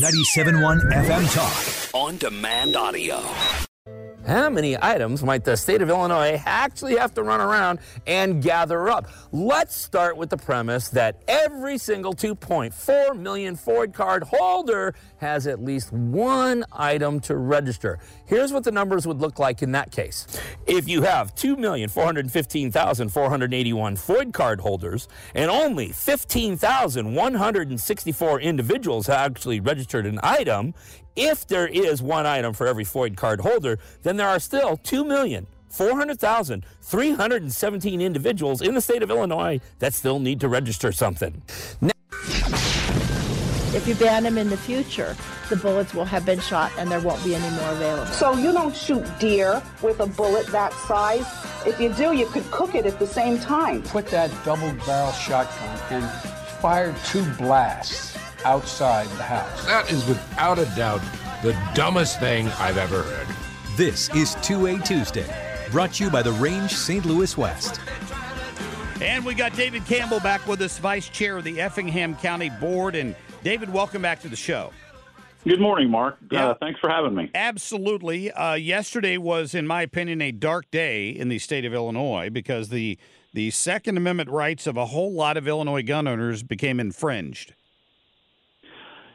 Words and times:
97.1 0.00 0.80
FM 1.04 1.24
Talk. 1.34 1.92
On 1.92 2.16
demand 2.16 2.74
audio. 2.74 3.69
How 4.30 4.48
many 4.48 4.80
items 4.80 5.22
might 5.24 5.42
the 5.42 5.56
state 5.56 5.82
of 5.82 5.88
Illinois 5.88 6.40
actually 6.46 6.94
have 6.94 7.12
to 7.14 7.24
run 7.24 7.40
around 7.40 7.80
and 8.06 8.40
gather 8.40 8.88
up? 8.88 9.08
Let's 9.32 9.74
start 9.74 10.16
with 10.16 10.30
the 10.30 10.36
premise 10.36 10.88
that 10.90 11.20
every 11.26 11.78
single 11.78 12.14
2.4 12.14 13.18
million 13.18 13.56
FOID 13.56 13.92
card 13.92 14.22
holder 14.22 14.94
has 15.16 15.48
at 15.48 15.60
least 15.60 15.92
one 15.92 16.64
item 16.70 17.18
to 17.22 17.34
register. 17.34 17.98
Here's 18.24 18.52
what 18.52 18.62
the 18.62 18.70
numbers 18.70 19.04
would 19.04 19.20
look 19.20 19.40
like 19.40 19.62
in 19.62 19.72
that 19.72 19.90
case. 19.90 20.28
If 20.64 20.88
you 20.88 21.02
have 21.02 21.34
2,415,481 21.34 23.98
FOID 23.98 24.32
card 24.32 24.60
holders 24.60 25.08
and 25.34 25.50
only 25.50 25.88
15,164 25.88 28.40
individuals 28.40 29.08
have 29.08 29.32
actually 29.32 29.58
registered 29.58 30.06
an 30.06 30.20
item, 30.22 30.72
if 31.16 31.46
there 31.46 31.66
is 31.66 32.02
one 32.02 32.26
item 32.26 32.52
for 32.52 32.66
every 32.66 32.84
FOID 32.84 33.16
card 33.16 33.40
holder, 33.40 33.78
then 34.02 34.16
there 34.16 34.28
are 34.28 34.38
still 34.38 34.76
2 34.76 35.04
million. 35.04 35.46
400,317 35.70 38.00
individuals 38.00 38.60
in 38.60 38.74
the 38.74 38.80
state 38.80 39.02
of 39.02 39.10
Illinois 39.10 39.60
that 39.78 39.94
still 39.94 40.18
need 40.18 40.40
to 40.40 40.48
register 40.48 40.90
something. 40.92 41.42
Now, 41.80 41.92
if 43.72 43.86
you 43.86 43.94
ban 43.94 44.24
them 44.24 44.36
in 44.36 44.50
the 44.50 44.56
future, 44.56 45.16
the 45.48 45.54
bullets 45.54 45.94
will 45.94 46.04
have 46.04 46.26
been 46.26 46.40
shot 46.40 46.72
and 46.76 46.90
there 46.90 46.98
won't 47.00 47.22
be 47.22 47.36
any 47.36 47.48
more 47.56 47.70
available. 47.70 48.06
So 48.06 48.34
you 48.34 48.52
don't 48.52 48.74
shoot 48.74 49.06
deer 49.20 49.62
with 49.80 50.00
a 50.00 50.06
bullet 50.06 50.48
that 50.48 50.72
size. 50.72 51.24
If 51.64 51.80
you 51.80 51.92
do, 51.92 52.12
you 52.12 52.26
could 52.26 52.50
cook 52.50 52.74
it 52.74 52.84
at 52.84 52.98
the 52.98 53.06
same 53.06 53.38
time. 53.38 53.82
Put 53.82 54.08
that 54.08 54.32
double 54.44 54.72
barrel 54.84 55.12
shotgun 55.12 55.78
and 55.90 56.10
fire 56.60 56.92
two 57.04 57.24
blasts 57.34 58.09
outside 58.44 59.06
the 59.10 59.22
house. 59.22 59.64
That 59.66 59.90
is 59.90 60.06
without 60.06 60.58
a 60.58 60.66
doubt 60.76 61.02
the 61.42 61.58
dumbest 61.74 62.20
thing 62.20 62.48
I've 62.58 62.76
ever 62.76 63.02
heard. 63.02 63.26
This 63.76 64.10
is 64.10 64.36
2A 64.36 64.84
Tuesday, 64.84 65.26
brought 65.70 65.94
to 65.94 66.04
you 66.04 66.10
by 66.10 66.22
the 66.22 66.32
Range 66.32 66.70
St. 66.70 67.04
Louis 67.04 67.36
West. 67.36 67.80
And 69.00 69.24
we 69.24 69.34
got 69.34 69.54
David 69.54 69.86
Campbell 69.86 70.20
back 70.20 70.46
with 70.46 70.60
us, 70.60 70.78
Vice 70.78 71.08
Chair 71.08 71.38
of 71.38 71.44
the 71.44 71.60
Effingham 71.60 72.14
County 72.16 72.50
Board. 72.50 72.94
And 72.94 73.16
David, 73.42 73.72
welcome 73.72 74.02
back 74.02 74.20
to 74.20 74.28
the 74.28 74.36
show. 74.36 74.70
Good 75.44 75.60
morning, 75.60 75.88
Marc. 75.88 76.18
Yeah. 76.30 76.48
Uh, 76.50 76.54
thanks 76.60 76.78
for 76.80 76.90
having 76.90 77.14
me. 77.14 77.30
Absolutely. 77.34 78.30
Uh, 78.30 78.54
yesterday 78.54 79.16
was, 79.16 79.54
in 79.54 79.66
my 79.66 79.80
opinion, 79.80 80.20
a 80.20 80.32
dark 80.32 80.70
day 80.70 81.08
in 81.08 81.30
the 81.30 81.38
state 81.38 81.64
of 81.64 81.72
Illinois 81.72 82.28
because 82.28 82.68
the 82.68 82.98
the 83.32 83.50
Second 83.50 83.96
Amendment 83.96 84.28
rights 84.28 84.66
of 84.66 84.76
a 84.76 84.86
whole 84.86 85.12
lot 85.12 85.36
of 85.36 85.48
Illinois 85.48 85.82
gun 85.82 86.06
owners 86.06 86.42
became 86.42 86.80
infringed. 86.80 87.54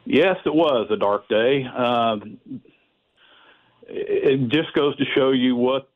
Yes, 0.06 0.36
it 0.46 0.54
was 0.54 0.86
a 0.90 0.96
dark 0.96 1.28
day. 1.28 1.64
Um, 1.64 2.38
it 3.88 4.48
just 4.50 4.72
goes 4.72 4.96
to 4.96 5.04
show 5.16 5.32
you 5.32 5.56
what 5.56 5.90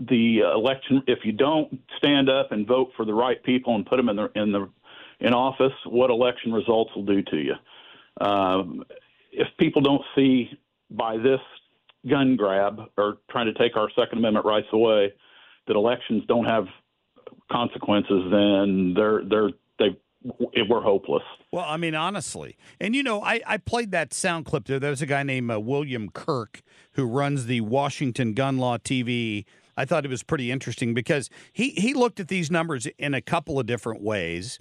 the 0.00 0.40
election. 0.40 1.02
If 1.06 1.20
you 1.24 1.32
don't 1.32 1.80
stand 1.96 2.28
up 2.28 2.50
and 2.50 2.66
vote 2.66 2.90
for 2.96 3.04
the 3.04 3.14
right 3.14 3.42
people 3.42 3.76
and 3.76 3.86
put 3.86 3.96
them 3.96 4.08
in 4.08 4.16
the 4.16 4.30
in 4.34 4.52
the 4.52 4.68
in 5.20 5.32
office, 5.32 5.72
what 5.86 6.10
election 6.10 6.52
results 6.52 6.90
will 6.96 7.04
do 7.04 7.22
to 7.22 7.36
you. 7.36 7.54
Um, 8.26 8.84
if 9.32 9.48
people 9.58 9.80
don't 9.80 10.02
see 10.16 10.50
by 10.90 11.16
this 11.16 11.40
gun 12.08 12.36
grab 12.36 12.80
or 12.98 13.18
trying 13.30 13.46
to 13.46 13.54
take 13.54 13.76
our 13.76 13.88
Second 13.96 14.18
Amendment 14.18 14.44
rights 14.44 14.68
away 14.72 15.12
that 15.66 15.76
elections 15.76 16.24
don't 16.26 16.44
have 16.44 16.66
consequences, 17.50 18.24
then 18.30 18.94
they're 18.96 19.22
they're 19.24 19.50
they 19.78 19.96
we're 20.24 20.80
hopeless. 20.80 21.22
Well, 21.52 21.64
I 21.66 21.76
mean, 21.76 21.94
honestly, 21.94 22.56
and 22.80 22.94
you 22.96 23.02
know, 23.02 23.22
I, 23.22 23.40
I 23.46 23.56
played 23.58 23.90
that 23.92 24.14
sound 24.14 24.46
clip 24.46 24.66
there. 24.66 24.80
There's 24.80 25.02
a 25.02 25.06
guy 25.06 25.22
named 25.22 25.50
uh, 25.50 25.60
William 25.60 26.10
Kirk 26.10 26.62
who 26.92 27.04
runs 27.04 27.46
the 27.46 27.60
Washington 27.60 28.32
Gun 28.32 28.58
Law 28.58 28.78
TV. 28.78 29.44
I 29.76 29.84
thought 29.84 30.04
it 30.04 30.10
was 30.10 30.22
pretty 30.22 30.50
interesting 30.50 30.94
because 30.94 31.28
he 31.52 31.70
he 31.70 31.94
looked 31.94 32.20
at 32.20 32.28
these 32.28 32.50
numbers 32.50 32.86
in 32.98 33.14
a 33.14 33.20
couple 33.20 33.60
of 33.60 33.66
different 33.66 34.02
ways. 34.02 34.58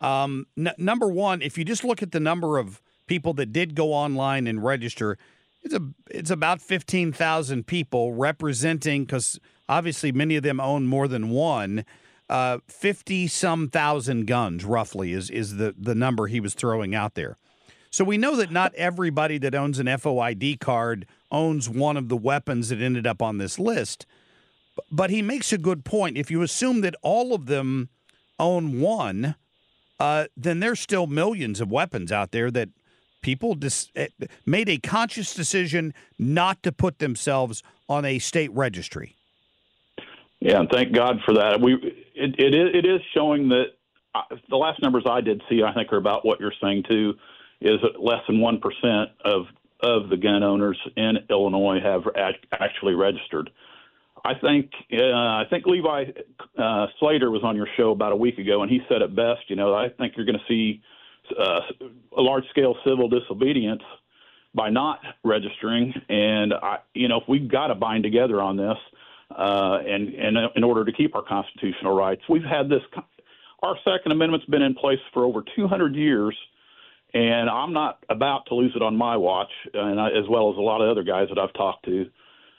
Um, 0.00 0.46
n- 0.56 0.74
number 0.78 1.08
one, 1.08 1.42
if 1.42 1.58
you 1.58 1.64
just 1.64 1.84
look 1.84 2.02
at 2.02 2.12
the 2.12 2.20
number 2.20 2.58
of 2.58 2.80
people 3.06 3.34
that 3.34 3.52
did 3.52 3.74
go 3.74 3.92
online 3.92 4.46
and 4.46 4.62
register, 4.62 5.18
it's 5.62 5.74
a 5.74 5.80
it's 6.10 6.30
about 6.30 6.60
fifteen 6.60 7.12
thousand 7.12 7.66
people 7.66 8.12
representing 8.12 9.04
because 9.04 9.40
obviously 9.68 10.12
many 10.12 10.36
of 10.36 10.42
them 10.42 10.60
own 10.60 10.86
more 10.86 11.08
than 11.08 11.30
one. 11.30 11.84
Uh, 12.32 12.60
fifty 12.66 13.26
some 13.26 13.68
thousand 13.68 14.26
guns, 14.26 14.64
roughly, 14.64 15.12
is 15.12 15.28
is 15.28 15.56
the 15.56 15.74
the 15.78 15.94
number 15.94 16.28
he 16.28 16.40
was 16.40 16.54
throwing 16.54 16.94
out 16.94 17.14
there. 17.14 17.36
So 17.90 18.04
we 18.04 18.16
know 18.16 18.36
that 18.36 18.50
not 18.50 18.74
everybody 18.74 19.36
that 19.36 19.54
owns 19.54 19.78
an 19.78 19.84
FOID 19.84 20.58
card 20.58 21.06
owns 21.30 21.68
one 21.68 21.98
of 21.98 22.08
the 22.08 22.16
weapons 22.16 22.70
that 22.70 22.80
ended 22.80 23.06
up 23.06 23.20
on 23.20 23.36
this 23.36 23.58
list. 23.58 24.06
But 24.90 25.10
he 25.10 25.20
makes 25.20 25.52
a 25.52 25.58
good 25.58 25.84
point. 25.84 26.16
If 26.16 26.30
you 26.30 26.40
assume 26.40 26.80
that 26.80 26.94
all 27.02 27.34
of 27.34 27.44
them 27.44 27.90
own 28.38 28.80
one, 28.80 29.34
uh, 30.00 30.24
then 30.34 30.60
there's 30.60 30.80
still 30.80 31.06
millions 31.06 31.60
of 31.60 31.70
weapons 31.70 32.10
out 32.10 32.30
there 32.30 32.50
that 32.50 32.70
people 33.20 33.54
dis- 33.54 33.90
eh, 33.94 34.08
made 34.46 34.70
a 34.70 34.78
conscious 34.78 35.34
decision 35.34 35.92
not 36.18 36.62
to 36.62 36.72
put 36.72 36.98
themselves 36.98 37.62
on 37.90 38.06
a 38.06 38.18
state 38.18 38.50
registry. 38.54 39.16
Yeah, 40.42 40.58
and 40.58 40.68
thank 40.70 40.92
God 40.92 41.20
for 41.24 41.34
that. 41.34 41.60
We 41.60 41.94
it 42.22 42.34
it 42.38 42.54
is, 42.54 42.68
it 42.74 42.86
is 42.86 43.00
showing 43.14 43.48
that 43.48 43.66
uh, 44.14 44.22
the 44.48 44.56
last 44.56 44.80
numbers 44.82 45.04
I 45.08 45.20
did 45.20 45.42
see, 45.48 45.62
I 45.62 45.74
think, 45.74 45.92
are 45.92 45.96
about 45.96 46.24
what 46.24 46.40
you're 46.40 46.52
saying 46.62 46.84
too, 46.88 47.14
is 47.60 47.78
less 47.98 48.20
than 48.26 48.40
one 48.40 48.60
percent 48.60 49.10
of 49.24 49.46
of 49.80 50.08
the 50.08 50.16
gun 50.16 50.42
owners 50.42 50.78
in 50.96 51.18
Illinois 51.28 51.80
have 51.82 52.02
act- 52.16 52.46
actually 52.52 52.94
registered. 52.94 53.50
I 54.24 54.34
think 54.34 54.70
uh, 54.92 55.04
I 55.04 55.44
think 55.50 55.66
Levi 55.66 56.04
uh, 56.56 56.86
Slater 57.00 57.30
was 57.30 57.42
on 57.42 57.56
your 57.56 57.66
show 57.76 57.90
about 57.90 58.12
a 58.12 58.16
week 58.16 58.38
ago, 58.38 58.62
and 58.62 58.70
he 58.70 58.80
said 58.88 59.02
it 59.02 59.16
best. 59.16 59.40
You 59.48 59.56
know, 59.56 59.74
I 59.74 59.88
think 59.88 60.14
you're 60.16 60.26
going 60.26 60.38
to 60.38 60.44
see 60.48 60.80
uh, 61.38 61.60
a 62.16 62.20
large 62.20 62.44
scale 62.50 62.76
civil 62.84 63.08
disobedience 63.08 63.82
by 64.54 64.70
not 64.70 65.00
registering, 65.24 65.92
and 66.08 66.52
I, 66.54 66.78
you 66.94 67.08
know, 67.08 67.20
if 67.20 67.28
we've 67.28 67.50
got 67.50 67.68
to 67.68 67.74
bind 67.74 68.04
together 68.04 68.40
on 68.40 68.56
this, 68.56 68.76
uh, 69.36 69.78
and 69.86 70.14
and 70.14 70.36
in 70.56 70.64
order 70.64 70.84
to 70.84 70.92
keep 70.92 71.14
our 71.14 71.22
constitutional 71.22 71.94
rights, 71.94 72.22
we've 72.28 72.44
had 72.44 72.68
this. 72.68 72.82
Our 73.62 73.76
Second 73.84 74.12
Amendment's 74.12 74.46
been 74.46 74.62
in 74.62 74.74
place 74.74 74.98
for 75.14 75.24
over 75.24 75.44
200 75.54 75.94
years, 75.94 76.36
and 77.14 77.48
I'm 77.48 77.72
not 77.72 78.04
about 78.08 78.46
to 78.46 78.54
lose 78.54 78.72
it 78.74 78.82
on 78.82 78.96
my 78.96 79.16
watch, 79.16 79.50
and 79.72 80.00
I, 80.00 80.08
as 80.08 80.28
well 80.28 80.50
as 80.50 80.56
a 80.56 80.60
lot 80.60 80.80
of 80.80 80.88
other 80.90 81.04
guys 81.04 81.28
that 81.28 81.38
I've 81.38 81.52
talked 81.52 81.84
to. 81.84 82.10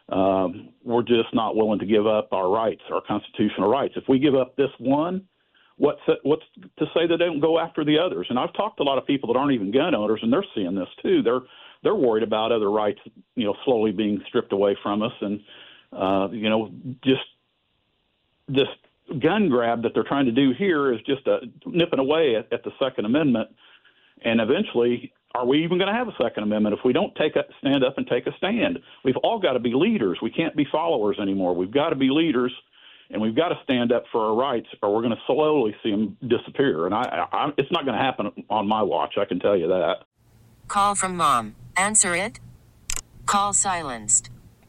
Um, 0.09 0.69
we're 0.83 1.03
just 1.03 1.33
not 1.33 1.55
willing 1.55 1.79
to 1.79 1.85
give 1.85 2.05
up 2.05 2.31
our 2.31 2.49
rights, 2.49 2.81
our 2.91 3.01
constitutional 3.01 3.69
rights. 3.69 3.93
If 3.97 4.03
we 4.07 4.19
give 4.19 4.35
up 4.35 4.55
this 4.55 4.69
one, 4.79 5.25
what's 5.77 6.01
what's 6.23 6.43
to 6.77 6.85
say 6.93 7.07
they 7.07 7.17
don't 7.17 7.39
go 7.39 7.59
after 7.59 7.83
the 7.83 7.97
others? 7.99 8.27
And 8.29 8.37
I've 8.37 8.53
talked 8.53 8.77
to 8.77 8.83
a 8.83 8.85
lot 8.85 8.97
of 8.97 9.07
people 9.07 9.31
that 9.31 9.39
aren't 9.39 9.53
even 9.53 9.71
gun 9.71 9.95
owners, 9.95 10.19
and 10.21 10.31
they're 10.31 10.45
seeing 10.55 10.75
this 10.75 10.89
too. 11.01 11.21
They're 11.21 11.41
they're 11.83 11.95
worried 11.95 12.23
about 12.23 12.51
other 12.51 12.71
rights, 12.71 12.99
you 13.35 13.45
know, 13.45 13.55
slowly 13.65 13.91
being 13.91 14.21
stripped 14.27 14.53
away 14.53 14.77
from 14.81 15.01
us, 15.01 15.11
and 15.21 15.41
uh, 15.95 16.29
you 16.31 16.49
know, 16.49 16.71
just 17.03 17.21
this 18.47 18.67
gun 19.19 19.49
grab 19.49 19.83
that 19.83 19.91
they're 19.93 20.03
trying 20.03 20.25
to 20.25 20.31
do 20.31 20.51
here 20.57 20.93
is 20.93 20.99
just 21.05 21.27
a 21.27 21.39
nipping 21.65 21.99
away 21.99 22.35
at, 22.35 22.51
at 22.51 22.63
the 22.63 22.71
Second 22.81 23.05
Amendment, 23.05 23.49
and 24.23 24.39
eventually, 24.39 25.11
are 25.35 25.45
we 25.45 25.63
even 25.63 25.77
going 25.77 25.91
to 25.91 25.93
have 25.93 26.07
a 26.07 26.15
Second 26.21 26.43
Amendment 26.43 26.75
if 26.77 26.85
we 26.85 26.93
don't 26.93 27.13
take 27.15 27.35
a, 27.35 27.43
stand 27.59 27.83
up 27.83 27.97
and 27.97 28.07
take 28.07 28.27
a 28.27 28.35
stand? 28.37 28.79
We've 29.03 29.17
all 29.17 29.39
got 29.39 29.53
to 29.53 29.59
be 29.59 29.73
leaders. 29.73 30.19
We 30.21 30.29
can't 30.29 30.55
be 30.55 30.65
followers 30.71 31.17
anymore. 31.19 31.55
We've 31.55 31.73
got 31.73 31.89
to 31.89 31.95
be 31.95 32.09
leaders, 32.09 32.53
and 33.09 33.21
we've 33.21 33.35
got 33.35 33.49
to 33.49 33.55
stand 33.63 33.91
up 33.91 34.03
for 34.11 34.21
our 34.21 34.35
rights, 34.35 34.67
or 34.81 34.93
we're 34.93 35.01
going 35.01 35.15
to 35.15 35.21
slowly 35.27 35.75
see 35.83 35.91
them 35.91 36.17
disappear. 36.27 36.85
And 36.85 36.95
I, 36.95 37.27
I 37.31 37.49
it's 37.57 37.71
not 37.71 37.85
going 37.85 37.97
to 37.97 38.03
happen 38.03 38.31
on 38.49 38.67
my 38.67 38.81
watch. 38.81 39.15
I 39.19 39.25
can 39.25 39.39
tell 39.39 39.57
you 39.57 39.67
that. 39.67 40.03
Call 40.67 40.95
from 40.95 41.17
mom. 41.17 41.55
Answer 41.75 42.15
it. 42.15 42.39
Call 43.25 43.53
silenced. 43.53 44.29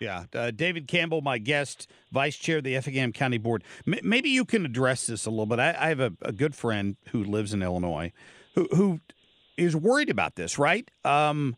Yeah, 0.00 0.24
uh, 0.34 0.50
David 0.50 0.88
Campbell, 0.88 1.20
my 1.20 1.36
guest, 1.36 1.86
vice 2.10 2.36
chair 2.36 2.58
of 2.58 2.64
the 2.64 2.74
Effingham 2.74 3.12
County 3.12 3.36
Board. 3.36 3.62
M- 3.86 4.00
maybe 4.02 4.30
you 4.30 4.46
can 4.46 4.64
address 4.64 5.06
this 5.06 5.26
a 5.26 5.30
little 5.30 5.44
bit. 5.44 5.58
I, 5.58 5.76
I 5.78 5.88
have 5.88 6.00
a, 6.00 6.12
a, 6.22 6.32
good 6.32 6.54
friend 6.54 6.96
who 7.10 7.22
lives 7.22 7.52
in 7.52 7.62
Illinois, 7.62 8.10
who 8.54 8.66
who 8.74 9.00
is 9.58 9.76
worried 9.76 10.08
about 10.08 10.36
this, 10.36 10.58
right? 10.58 10.90
Um, 11.04 11.54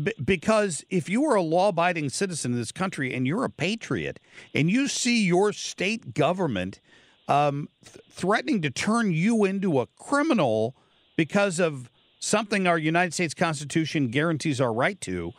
b- 0.00 0.14
because 0.24 0.84
if 0.90 1.08
you 1.08 1.24
are 1.24 1.34
a 1.34 1.42
law-abiding 1.42 2.10
citizen 2.10 2.52
in 2.52 2.58
this 2.58 2.70
country 2.70 3.12
and 3.12 3.26
you're 3.26 3.44
a 3.44 3.50
patriot, 3.50 4.20
and 4.54 4.70
you 4.70 4.86
see 4.86 5.24
your 5.24 5.52
state 5.52 6.14
government 6.14 6.78
um, 7.26 7.68
th- 7.84 7.96
threatening 8.08 8.62
to 8.62 8.70
turn 8.70 9.10
you 9.10 9.44
into 9.44 9.80
a 9.80 9.88
criminal 9.98 10.76
because 11.16 11.58
of 11.58 11.90
something 12.20 12.68
our 12.68 12.78
United 12.78 13.12
States 13.12 13.34
Constitution 13.34 14.06
guarantees 14.06 14.60
our 14.60 14.72
right 14.72 15.00
to 15.00 15.32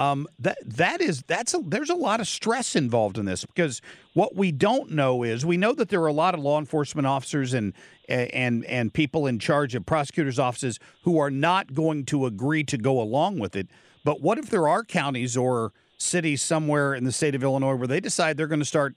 um, 0.00 0.26
that 0.38 0.56
that 0.64 1.02
is 1.02 1.22
that's 1.26 1.52
a, 1.52 1.58
there's 1.58 1.90
a 1.90 1.94
lot 1.94 2.20
of 2.20 2.26
stress 2.26 2.74
involved 2.74 3.18
in 3.18 3.26
this 3.26 3.44
because 3.44 3.82
what 4.14 4.34
we 4.34 4.50
don't 4.50 4.90
know 4.90 5.22
is 5.22 5.44
we 5.44 5.58
know 5.58 5.74
that 5.74 5.90
there 5.90 6.00
are 6.00 6.06
a 6.06 6.12
lot 6.12 6.32
of 6.32 6.40
law 6.40 6.58
enforcement 6.58 7.06
officers 7.06 7.52
and 7.52 7.74
and 8.08 8.64
and 8.64 8.94
people 8.94 9.26
in 9.26 9.38
charge 9.38 9.74
of 9.74 9.84
prosecutors' 9.84 10.38
offices 10.38 10.78
who 11.02 11.18
are 11.18 11.30
not 11.30 11.74
going 11.74 12.06
to 12.06 12.24
agree 12.24 12.64
to 12.64 12.78
go 12.78 12.98
along 12.98 13.38
with 13.38 13.54
it. 13.54 13.68
But 14.02 14.22
what 14.22 14.38
if 14.38 14.48
there 14.48 14.66
are 14.66 14.84
counties 14.84 15.36
or 15.36 15.74
cities 15.98 16.40
somewhere 16.40 16.94
in 16.94 17.04
the 17.04 17.12
state 17.12 17.34
of 17.34 17.42
Illinois 17.42 17.74
where 17.74 17.86
they 17.86 18.00
decide 18.00 18.38
they're 18.38 18.46
going 18.46 18.60
to 18.60 18.64
start 18.64 18.96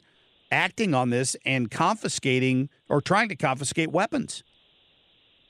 acting 0.53 0.93
on 0.93 1.09
this 1.09 1.35
and 1.45 1.69
confiscating 1.69 2.69
or 2.87 3.01
trying 3.01 3.27
to 3.27 3.35
confiscate 3.35 3.91
weapons? 3.91 4.41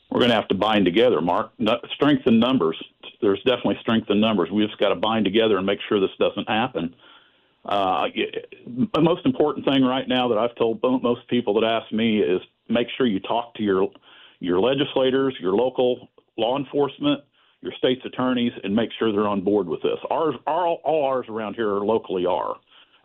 We're 0.09 0.19
going 0.19 0.29
to 0.29 0.35
have 0.35 0.47
to 0.47 0.55
bind 0.55 0.85
together, 0.85 1.21
Marc. 1.21 1.51
Strength 1.93 2.25
in 2.25 2.39
numbers 2.39 2.83
there's 3.23 3.41
definitely 3.43 3.77
strength 3.81 4.09
in 4.09 4.19
numbers. 4.19 4.51
We 4.51 4.65
just 4.67 4.77
got 4.77 4.89
to 4.89 4.95
bind 4.95 5.25
together 5.25 5.57
and 5.57 5.65
make 5.65 5.79
sure 5.87 5.99
this 5.99 6.11
doesn't 6.19 6.47
happen. 6.47 6.93
Uh, 7.65 8.07
the 8.93 9.01
most 9.01 9.25
important 9.25 9.65
thing 9.65 9.83
right 9.83 10.07
now 10.07 10.27
that 10.27 10.37
I've 10.37 10.53
told 10.55 10.81
most 10.83 11.25
people 11.29 11.53
that 11.55 11.63
ask 11.63 11.91
me 11.93 12.19
is 12.19 12.41
make 12.67 12.87
sure 12.97 13.07
you 13.07 13.21
talk 13.21 13.55
to 13.55 13.63
your 13.63 13.87
your 14.39 14.59
legislators, 14.59 15.33
your 15.39 15.53
local 15.53 16.09
law 16.37 16.57
enforcement, 16.57 17.21
your 17.61 17.71
state's 17.77 18.05
attorneys, 18.05 18.51
and 18.65 18.75
make 18.75 18.89
sure 18.99 19.13
they're 19.13 19.29
on 19.29 19.39
board 19.39 19.69
with 19.69 19.81
this. 19.81 19.97
Ours, 20.11 20.35
all, 20.45 20.81
all 20.83 21.05
ours 21.05 21.25
around 21.29 21.53
here 21.53 21.69
locally 21.75 22.25
are 22.25 22.55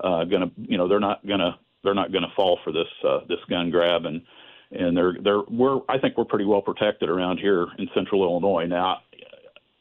uh, 0.03 0.25
going 0.25 0.43
to, 0.43 0.50
you 0.56 0.76
know, 0.76 0.88
they're 0.88 0.99
not 0.99 1.25
going 1.25 1.38
to 1.38 1.56
they're 1.85 1.94
not 1.94 2.11
going 2.11 2.25
to 2.25 2.35
fall 2.35 2.59
for 2.65 2.73
this 2.73 2.88
uh, 3.09 3.20
this 3.29 3.38
gun 3.49 3.70
grab 3.70 4.05
and 4.05 4.23
and 4.73 4.97
they're 4.97 5.17
they're 5.23 5.43
we're 5.49 5.79
I 5.88 5.99
think 5.99 6.17
we're 6.19 6.25
pretty 6.25 6.44
well 6.44 6.62
protected 6.62 7.09
around 7.09 7.38
here 7.38 7.69
in 7.79 7.88
Central 7.94 8.25
Illinois. 8.25 8.67
Now 8.67 8.99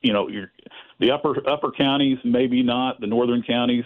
you 0.02 0.14
know, 0.14 0.28
you're, 0.28 0.52
the 1.00 1.12
upper 1.12 1.36
upper 1.50 1.72
counties, 1.72 2.18
maybe 2.24 2.64
not 2.64 3.00
the 3.02 3.08
northern 3.08 3.44
counties. 3.44 3.86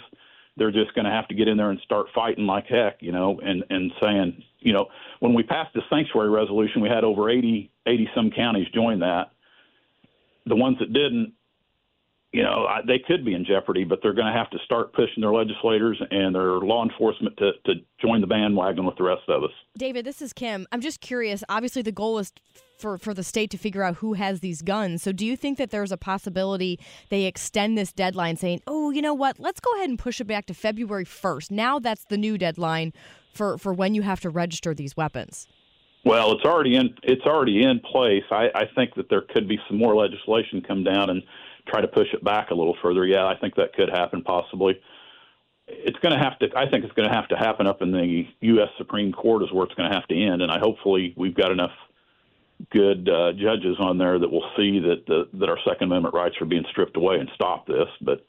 They're 0.57 0.71
just 0.71 0.93
going 0.93 1.05
to 1.05 1.11
have 1.11 1.27
to 1.29 1.35
get 1.35 1.47
in 1.47 1.57
there 1.57 1.69
and 1.69 1.79
start 1.79 2.07
fighting 2.13 2.45
like 2.45 2.67
heck, 2.67 2.97
you 3.01 3.11
know, 3.11 3.39
and 3.43 3.63
and 3.69 3.91
saying, 4.01 4.43
you 4.59 4.73
know, 4.73 4.87
when 5.19 5.33
we 5.33 5.43
passed 5.43 5.73
the 5.73 5.81
sanctuary 5.89 6.29
resolution, 6.29 6.81
we 6.81 6.89
had 6.89 7.03
over 7.03 7.29
80 7.29 7.71
80 7.85 8.09
some 8.15 8.31
counties 8.31 8.67
join 8.73 8.99
that. 8.99 9.31
The 10.45 10.55
ones 10.55 10.77
that 10.79 10.91
didn't, 10.91 11.33
you 12.31 12.43
know, 12.43 12.67
they 12.87 12.99
could 12.99 13.23
be 13.23 13.33
in 13.33 13.45
jeopardy, 13.45 13.83
but 13.83 13.99
they're 14.01 14.13
going 14.13 14.31
to 14.31 14.37
have 14.37 14.49
to 14.51 14.57
start 14.65 14.93
pushing 14.93 15.21
their 15.21 15.33
legislators 15.33 16.01
and 16.11 16.33
their 16.33 16.59
law 16.59 16.83
enforcement 16.83 17.37
to, 17.37 17.51
to 17.65 17.73
join 18.01 18.21
the 18.21 18.27
bandwagon 18.27 18.85
with 18.85 18.95
the 18.97 19.03
rest 19.03 19.23
of 19.27 19.43
us. 19.43 19.51
David, 19.77 20.05
this 20.05 20.21
is 20.21 20.33
Kim. 20.33 20.67
I'm 20.71 20.81
just 20.81 21.01
curious. 21.01 21.43
Obviously, 21.49 21.81
the 21.81 21.91
goal 21.91 22.19
is 22.19 22.33
for, 22.81 22.97
for 22.97 23.13
the 23.13 23.23
state 23.23 23.51
to 23.51 23.57
figure 23.57 23.83
out 23.83 23.97
who 23.97 24.13
has 24.13 24.39
these 24.39 24.61
guns. 24.61 25.03
So, 25.03 25.11
do 25.11 25.25
you 25.25 25.37
think 25.37 25.57
that 25.57 25.69
there's 25.69 25.91
a 25.91 25.97
possibility 25.97 26.79
they 27.09 27.25
extend 27.25 27.77
this 27.77 27.93
deadline, 27.93 28.35
saying, 28.35 28.61
oh, 28.67 28.89
you 28.89 29.01
know 29.01 29.13
what, 29.13 29.39
let's 29.39 29.59
go 29.59 29.71
ahead 29.75 29.89
and 29.89 29.97
push 29.97 30.19
it 30.19 30.25
back 30.25 30.47
to 30.47 30.53
February 30.53 31.05
1st? 31.05 31.51
Now 31.51 31.79
that's 31.79 32.05
the 32.05 32.17
new 32.17 32.37
deadline 32.37 32.91
for, 33.33 33.57
for 33.57 33.73
when 33.73 33.95
you 33.95 34.01
have 34.01 34.19
to 34.21 34.29
register 34.29 34.73
these 34.73 34.97
weapons. 34.97 35.47
Well, 36.03 36.31
it's 36.31 36.45
already 36.45 36.75
in 36.75 36.95
it's 37.03 37.21
already 37.27 37.63
in 37.63 37.79
place. 37.79 38.23
I, 38.31 38.47
I 38.55 38.63
think 38.75 38.95
that 38.95 39.07
there 39.09 39.21
could 39.21 39.47
be 39.47 39.59
some 39.67 39.77
more 39.77 39.95
legislation 39.95 40.63
come 40.67 40.83
down 40.83 41.11
and 41.11 41.21
try 41.67 41.79
to 41.79 41.87
push 41.87 42.07
it 42.13 42.23
back 42.23 42.49
a 42.49 42.55
little 42.55 42.75
further. 42.81 43.05
Yeah, 43.05 43.27
I 43.27 43.37
think 43.37 43.55
that 43.55 43.73
could 43.73 43.89
happen 43.89 44.23
possibly. 44.23 44.79
It's 45.67 45.97
going 45.99 46.13
to 46.13 46.19
have 46.19 46.39
to. 46.39 46.47
I 46.57 46.67
think 46.67 46.85
it's 46.85 46.93
going 46.93 47.07
to 47.07 47.13
have 47.13 47.27
to 47.27 47.37
happen 47.37 47.67
up 47.67 47.83
in 47.83 47.91
the 47.91 48.23
U.S. 48.41 48.69
Supreme 48.79 49.11
Court 49.11 49.43
is 49.43 49.51
where 49.51 49.63
it's 49.63 49.75
going 49.75 49.89
to 49.89 49.95
have 49.95 50.07
to 50.07 50.15
end, 50.15 50.41
and 50.41 50.51
I 50.51 50.57
hopefully 50.59 51.13
we've 51.15 51.35
got 51.35 51.51
enough 51.51 51.71
good 52.71 53.09
uh, 53.09 53.31
judges 53.33 53.77
on 53.79 53.97
there 53.97 54.19
that 54.19 54.29
will 54.29 54.49
see 54.57 54.79
that 54.79 55.05
the, 55.07 55.27
that 55.39 55.49
our 55.49 55.57
Second 55.67 55.87
Amendment 55.91 56.13
rights 56.13 56.35
are 56.41 56.45
being 56.45 56.65
stripped 56.71 56.97
away 56.97 57.17
and 57.17 57.29
stop 57.35 57.67
this. 57.67 57.87
But 58.01 58.25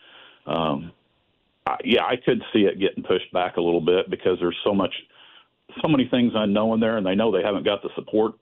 um, 0.51 0.93
I, 1.67 1.77
yeah, 1.85 2.05
I 2.05 2.17
could 2.17 2.43
see 2.53 2.61
it 2.61 2.81
getting 2.81 3.03
pushed 3.03 3.33
back 3.33 3.57
a 3.57 3.61
little 3.61 3.81
bit 3.81 4.11
because 4.11 4.39
there's 4.41 4.59
so 4.65 4.75
much, 4.75 4.95
so 5.81 5.89
many 5.89 6.09
things 6.09 6.33
unknown 6.35 6.81
there, 6.81 6.97
and 6.97 7.07
they 7.07 7.15
know 7.15 7.31
they 7.31 7.43
haven't 7.43 7.65
got 7.65 7.83
the 7.83 7.91
support 7.95 8.35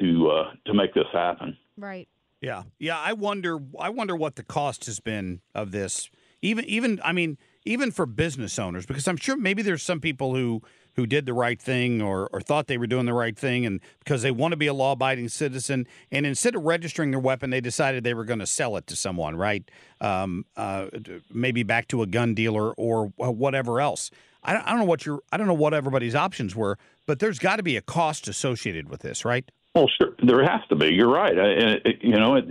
to 0.00 0.30
uh, 0.30 0.52
to 0.66 0.74
make 0.74 0.94
this 0.94 1.06
happen. 1.12 1.56
Right. 1.76 2.08
Yeah, 2.40 2.64
yeah. 2.78 2.98
I 2.98 3.12
wonder. 3.12 3.58
I 3.78 3.90
wonder 3.90 4.16
what 4.16 4.36
the 4.36 4.42
cost 4.42 4.86
has 4.86 5.00
been 5.00 5.40
of 5.54 5.70
this. 5.70 6.10
Even, 6.40 6.64
even. 6.64 7.00
I 7.04 7.12
mean, 7.12 7.38
even 7.64 7.90
for 7.90 8.06
business 8.06 8.58
owners, 8.58 8.86
because 8.86 9.06
I'm 9.06 9.16
sure 9.16 9.36
maybe 9.36 9.62
there's 9.62 9.82
some 9.82 10.00
people 10.00 10.34
who 10.34 10.62
who 10.94 11.06
did 11.06 11.24
the 11.24 11.32
right 11.32 11.60
thing 11.60 12.02
or, 12.02 12.28
or 12.34 12.40
thought 12.42 12.66
they 12.66 12.76
were 12.76 12.86
doing 12.86 13.06
the 13.06 13.14
right 13.14 13.38
thing, 13.38 13.64
and 13.64 13.80
because 14.00 14.20
they 14.20 14.30
want 14.30 14.52
to 14.52 14.56
be 14.56 14.66
a 14.66 14.74
law 14.74 14.92
abiding 14.92 15.28
citizen, 15.28 15.86
and 16.10 16.26
instead 16.26 16.54
of 16.54 16.62
registering 16.64 17.10
their 17.10 17.20
weapon, 17.20 17.48
they 17.48 17.62
decided 17.62 18.04
they 18.04 18.12
were 18.12 18.26
going 18.26 18.40
to 18.40 18.46
sell 18.46 18.76
it 18.76 18.86
to 18.86 18.94
someone, 18.94 19.34
right? 19.36 19.70
Um, 20.02 20.44
uh, 20.54 20.88
maybe 21.32 21.62
back 21.62 21.88
to 21.88 22.02
a 22.02 22.06
gun 22.06 22.34
dealer 22.34 22.72
or 22.72 23.06
whatever 23.16 23.80
else. 23.80 24.10
I 24.44 24.54
don't, 24.54 24.80
know 24.80 24.84
what 24.84 25.06
your 25.06 25.20
I 25.30 25.36
don't 25.36 25.46
know 25.46 25.54
what 25.54 25.72
everybody's 25.72 26.14
options 26.14 26.56
were, 26.56 26.76
but 27.06 27.20
there's 27.20 27.38
got 27.38 27.56
to 27.56 27.62
be 27.62 27.76
a 27.76 27.80
cost 27.80 28.26
associated 28.28 28.88
with 28.88 29.00
this, 29.00 29.24
right? 29.24 29.48
Well, 29.74 29.88
sure, 30.00 30.14
there 30.22 30.42
has 30.42 30.60
to 30.68 30.74
be. 30.74 30.92
You're 30.92 31.10
right. 31.10 31.38
I, 31.38 31.44
it, 31.84 31.98
you 32.02 32.18
know, 32.18 32.34
it, 32.34 32.44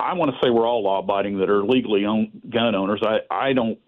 I 0.00 0.14
want 0.14 0.32
to 0.32 0.38
say 0.42 0.50
we're 0.50 0.66
all 0.66 0.82
law-abiding 0.82 1.38
that 1.38 1.50
are 1.50 1.62
legally 1.64 2.04
owned 2.04 2.42
gun 2.50 2.74
owners. 2.74 3.00
I 3.02 3.20
I 3.30 3.52
don't 3.52 3.78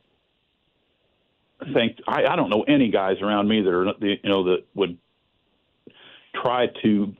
think 1.75 1.99
I, 2.07 2.25
I 2.27 2.37
don't 2.37 2.51
know 2.51 2.63
any 2.63 2.91
guys 2.91 3.17
around 3.21 3.49
me 3.49 3.63
that 3.63 3.71
are 3.71 3.87
you 4.01 4.19
know 4.25 4.45
that 4.45 4.65
would 4.75 4.99
try 6.35 6.67
to 6.83 7.15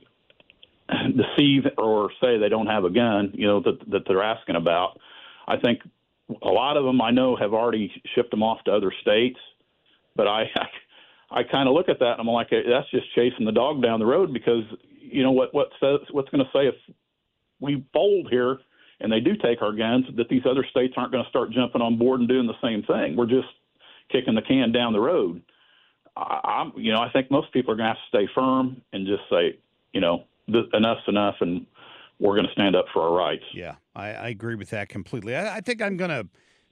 deceive 0.89 1.63
or 1.77 2.11
say 2.21 2.37
they 2.37 2.49
don't 2.49 2.67
have 2.67 2.83
a 2.83 2.89
gun. 2.89 3.31
You 3.33 3.47
know 3.47 3.59
that 3.61 3.79
that 3.91 4.03
they're 4.07 4.23
asking 4.23 4.55
about. 4.55 4.99
I 5.47 5.57
think 5.57 5.81
a 6.41 6.49
lot 6.49 6.77
of 6.77 6.85
them 6.85 7.01
I 7.01 7.11
know 7.11 7.35
have 7.35 7.53
already 7.53 7.91
shipped 8.15 8.31
them 8.31 8.43
off 8.43 8.63
to 8.65 8.71
other 8.71 8.93
states, 9.01 9.39
but 10.15 10.27
I 10.27 10.43
I, 10.55 11.39
I 11.39 11.43
kind 11.43 11.67
of 11.67 11.73
look 11.73 11.89
at 11.89 11.99
that 11.99 12.19
and 12.19 12.21
I'm 12.21 12.27
like 12.27 12.49
that's 12.49 12.89
just 12.91 13.13
chasing 13.15 13.45
the 13.45 13.51
dog 13.51 13.81
down 13.81 13.99
the 13.99 14.05
road 14.05 14.33
because 14.33 14.63
you 14.99 15.23
know 15.23 15.31
what 15.31 15.53
what 15.53 15.69
says 15.79 15.99
what's 16.11 16.29
going 16.29 16.43
to 16.43 16.51
say 16.51 16.67
if 16.67 16.75
we 17.59 17.85
fold 17.93 18.27
here 18.29 18.57
and 19.03 19.11
they 19.11 19.19
do 19.19 19.35
take 19.35 19.61
our 19.61 19.73
guns 19.73 20.05
that 20.15 20.29
these 20.29 20.43
other 20.49 20.65
states 20.71 20.93
aren't 20.95 21.11
going 21.11 21.23
to 21.23 21.29
start 21.29 21.51
jumping 21.51 21.81
on 21.81 21.97
board 21.97 22.21
and 22.21 22.29
doing 22.29 22.47
the 22.47 22.59
same 22.63 22.81
thing. 22.83 23.15
We're 23.17 23.25
just 23.25 23.49
kicking 24.09 24.33
the 24.33 24.41
can 24.41 24.71
down 24.71 24.93
the 24.93 24.99
road. 25.01 25.41
I, 26.15 26.39
I'm, 26.43 26.73
you 26.77 26.93
know, 26.93 27.01
I 27.01 27.11
think 27.11 27.29
most 27.29 27.51
people 27.51 27.73
are 27.73 27.75
going 27.75 27.89
to 27.89 27.93
have 27.93 27.97
to 27.97 28.17
stay 28.17 28.31
firm 28.33 28.81
and 28.93 29.05
just 29.05 29.23
say, 29.29 29.59
you 29.91 29.99
know, 29.99 30.23
th- 30.49 30.65
enough's 30.73 31.03
enough, 31.07 31.35
and 31.41 31.65
we're 32.19 32.35
going 32.35 32.47
to 32.47 32.53
stand 32.53 32.75
up 32.75 32.85
for 32.93 33.01
our 33.01 33.13
rights. 33.13 33.43
Yeah, 33.53 33.75
I, 33.93 34.13
I 34.13 34.27
agree 34.29 34.55
with 34.55 34.69
that 34.69 34.87
completely. 34.87 35.35
I, 35.35 35.57
I 35.57 35.61
think 35.61 35.81
I'm 35.81 35.97
going 35.97 36.09
to 36.11 36.27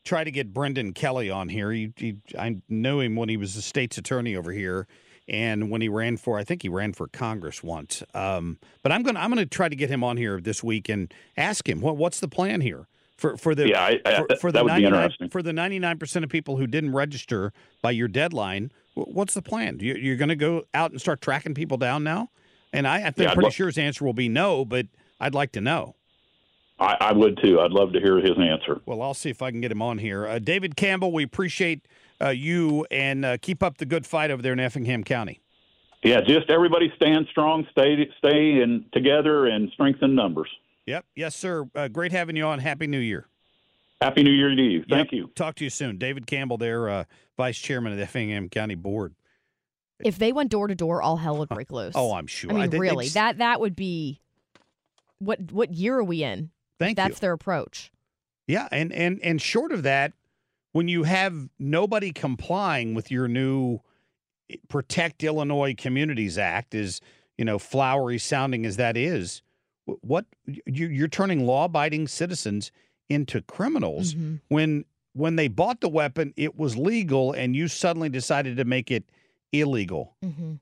try 0.05 0.23
to 0.23 0.31
get 0.31 0.53
Brendan 0.53 0.93
Kelly 0.93 1.29
on 1.29 1.49
here. 1.49 1.71
He, 1.71 1.91
he, 1.97 2.15
I 2.39 2.61
know 2.69 3.01
him 3.01 3.15
when 3.17 3.27
he 3.27 3.35
was 3.35 3.55
the 3.55 3.61
state's 3.61 3.97
attorney 3.97 4.37
over 4.37 4.53
here, 4.53 4.87
and 5.27 5.69
when 5.69 5.81
he 5.81 5.89
ran 5.89 6.17
for, 6.17 6.37
I 6.37 6.43
think 6.43 6.61
he 6.63 6.69
ran 6.69 6.93
for 6.93 7.07
Congress 7.07 7.63
once. 7.63 8.03
Um, 8.13 8.57
but 8.83 8.91
I'm 8.91 9.03
going 9.03 9.15
to 9.15 9.21
I'm 9.21 9.33
to 9.35 9.45
try 9.45 9.69
to 9.69 9.75
get 9.75 9.89
him 9.89 10.03
on 10.03 10.17
here 10.17 10.39
this 10.41 10.63
week 10.63 10.89
and 10.89 11.13
ask 11.37 11.67
him 11.67 11.81
what 11.81 11.97
what's 11.97 12.19
the 12.19 12.27
plan 12.27 12.61
here 12.61 12.87
for 13.17 13.37
for 13.37 13.55
the 13.55 13.69
Yeah, 13.69 13.81
I- 13.83 14.01
I- 14.05 14.15
for, 14.27 14.35
for 14.37 14.51
that 14.51 14.59
the 14.59 14.63
would 14.63 14.69
99 14.69 14.93
interesting. 14.93 15.29
for 15.29 15.41
the 15.41 15.53
99 15.53 15.97
percent 15.99 16.25
of 16.25 16.31
people 16.31 16.57
who 16.57 16.67
didn't 16.67 16.91
register 16.93 17.53
by 17.81 17.91
your 17.91 18.07
deadline. 18.07 18.71
What's 18.93 19.33
the 19.35 19.41
plan? 19.41 19.79
You, 19.79 19.93
you're 19.95 20.17
going 20.17 20.29
to 20.29 20.35
go 20.35 20.63
out 20.73 20.91
and 20.91 20.99
start 20.99 21.21
tracking 21.21 21.53
people 21.53 21.77
down 21.77 22.03
now? 22.03 22.29
And 22.73 22.85
I, 22.85 23.07
I 23.07 23.11
think 23.11 23.29
Yeah, 23.29 23.33
pretty 23.35 23.51
sure 23.51 23.67
his 23.67 23.77
answer 23.77 24.03
will 24.03 24.13
be 24.13 24.27
no, 24.27 24.65
but 24.65 24.87
I'd 25.19 25.33
like 25.33 25.53
to 25.53 25.61
know. 25.61 25.95
I, 26.79 26.97
I 26.99 27.11
would 27.13 27.39
too. 27.41 27.59
I'd 27.61 27.71
love 27.71 27.93
to 27.93 27.99
hear 27.99 28.17
his 28.17 28.37
answer. 28.37 28.81
Well, 28.85 29.01
I'll 29.01 29.13
see 29.13 29.29
if 29.29 29.41
I 29.41 29.51
can 29.51 29.61
get 29.61 29.71
him 29.71 29.81
on 29.81 29.99
here. 29.99 30.25
Uh, 30.27 30.39
David 30.39 30.75
Campbell, 30.75 31.11
we 31.13 31.23
appreciate 31.23 31.85
uh, 32.21 32.29
you 32.29 32.85
and 32.91 33.25
uh, 33.25 33.37
keep 33.41 33.63
up 33.63 33.77
the 33.77 33.85
good 33.85 34.05
fight 34.05 34.31
over 34.31 34.41
there 34.41 34.53
in 34.53 34.59
Effingham 34.59 35.03
County. 35.03 35.41
Yeah, 36.03 36.21
just 36.21 36.49
everybody 36.49 36.91
stand 36.95 37.27
strong, 37.29 37.67
stay 37.71 38.09
stay 38.17 38.61
and 38.61 38.91
together, 38.91 39.45
and 39.47 39.69
strengthen 39.73 40.15
numbers. 40.15 40.49
Yep. 40.87 41.05
Yes, 41.15 41.35
sir. 41.35 41.69
Uh, 41.75 41.87
great 41.87 42.11
having 42.11 42.35
you 42.35 42.43
on. 42.43 42.59
Happy 42.59 42.87
New 42.87 42.99
Year. 42.99 43.27
Happy 44.01 44.23
New 44.23 44.31
Year 44.31 44.49
to 44.55 44.61
you. 44.61 44.83
Thank 44.89 45.11
Yep. 45.11 45.13
you. 45.13 45.27
Talk 45.35 45.55
to 45.55 45.63
you 45.63 45.69
soon. 45.69 45.97
David 45.99 46.25
Campbell, 46.25 46.57
there, 46.57 46.89
uh, 46.89 47.03
Vice 47.37 47.59
Chairman 47.59 47.91
of 47.91 47.99
the 47.99 48.03
Effingham 48.03 48.49
County 48.49 48.73
Board. 48.73 49.13
If 50.03 50.17
they 50.17 50.31
went 50.33 50.49
door 50.49 50.67
to 50.67 50.73
door, 50.73 51.03
all 51.03 51.17
hell 51.17 51.37
would 51.37 51.49
break 51.49 51.71
loose. 51.71 51.93
Oh, 51.95 52.13
I'm 52.15 52.25
sure. 52.25 52.49
I 52.49 52.53
mean, 52.53 52.63
I- 52.63 52.65
they- 52.67 52.71
they 52.77 52.79
really, 52.79 53.03
just- 53.05 53.13
that 53.13 53.37
that 53.37 53.59
would 53.59 53.75
be 53.75 54.19
what 55.19 55.51
what 55.51 55.71
year 55.73 55.97
are 55.99 56.03
we 56.03 56.23
in? 56.23 56.49
Thank 56.79 56.97
That's 56.97 57.17
you. 57.17 57.21
their 57.21 57.33
approach. 57.33 57.91
Yeah, 58.47 58.67
and 58.71 58.91
and 58.91 59.19
and 59.21 59.39
short 59.39 59.71
of 59.71 59.83
that, 59.83 60.13
when 60.71 60.87
you 60.87 61.03
have 61.03 61.49
nobody 61.59 62.11
complying 62.11 62.93
with 62.93 63.11
your 63.11 63.27
new 63.27 63.79
Protect 64.67 65.23
Illinois 65.23 65.73
Communities 65.77 66.37
Act, 66.37 66.75
is 66.75 66.99
you 67.37 67.45
know 67.45 67.57
flowery 67.57 68.17
sounding 68.17 68.65
as 68.65 68.75
that 68.77 68.97
is, 68.97 69.41
what 69.85 70.25
you, 70.45 70.87
you're 70.87 71.07
turning 71.07 71.45
law-abiding 71.45 72.07
citizens 72.07 72.71
into 73.09 73.41
criminals 73.41 74.13
Mm-hmm. 74.13 74.35
when 74.49 74.85
when 75.13 75.35
they 75.35 75.47
bought 75.49 75.81
the 75.81 75.89
weapon, 75.89 76.33
it 76.37 76.57
was 76.57 76.77
legal, 76.77 77.33
and 77.33 77.55
you 77.55 77.67
suddenly 77.67 78.07
decided 78.09 78.55
to 78.57 78.65
make 78.65 78.91
it 78.91 79.03
illegal 79.51 80.15
Mm-hmm. 80.23 80.53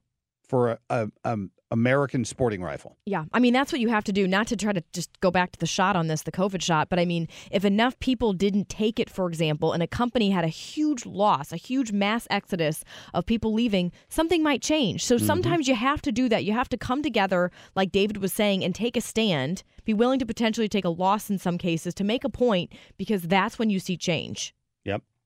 For 0.49 0.71
a, 0.71 0.79
a, 0.89 1.07
a 1.23 1.37
American 1.71 2.25
sporting 2.25 2.63
rifle. 2.63 2.97
Yeah, 3.05 3.25
I 3.31 3.39
mean 3.39 3.53
that's 3.53 3.71
what 3.71 3.79
you 3.79 3.89
have 3.89 4.03
to 4.05 4.11
do. 4.11 4.27
Not 4.27 4.47
to 4.47 4.55
try 4.55 4.73
to 4.73 4.83
just 4.91 5.19
go 5.19 5.29
back 5.29 5.51
to 5.51 5.59
the 5.59 5.67
shot 5.67 5.95
on 5.95 6.07
this, 6.07 6.23
the 6.23 6.31
COVID 6.31 6.63
shot, 6.63 6.89
but 6.89 6.97
I 6.97 7.05
mean, 7.05 7.27
if 7.51 7.63
enough 7.63 7.97
people 7.99 8.33
didn't 8.33 8.69
take 8.69 8.99
it, 8.99 9.07
for 9.07 9.27
example, 9.29 9.71
and 9.71 9.83
a 9.83 9.87
company 9.87 10.31
had 10.31 10.43
a 10.43 10.47
huge 10.47 11.05
loss, 11.05 11.53
a 11.53 11.57
huge 11.57 11.91
mass 11.91 12.25
exodus 12.31 12.83
of 13.13 13.27
people 13.27 13.53
leaving, 13.53 13.91
something 14.09 14.41
might 14.41 14.63
change. 14.63 15.05
So 15.05 15.17
Mhm. 15.17 15.21
sometimes 15.21 15.67
you 15.67 15.75
have 15.75 16.01
to 16.01 16.11
do 16.11 16.27
that. 16.29 16.43
You 16.43 16.53
have 16.53 16.69
to 16.69 16.77
come 16.77 17.03
together, 17.03 17.51
like 17.75 17.91
David 17.91 18.17
was 18.17 18.33
saying, 18.33 18.63
and 18.63 18.73
take 18.73 18.97
a 18.97 19.01
stand. 19.01 19.61
Be 19.85 19.93
willing 19.93 20.17
to 20.19 20.25
potentially 20.25 20.67
take 20.69 20.85
a 20.85 20.89
loss 20.89 21.29
in 21.29 21.37
some 21.37 21.59
cases 21.59 21.93
to 21.95 22.03
make 22.03 22.23
a 22.23 22.29
point, 22.29 22.73
because 22.97 23.21
that's 23.23 23.59
when 23.59 23.69
you 23.69 23.79
see 23.79 23.95
change. 23.95 24.55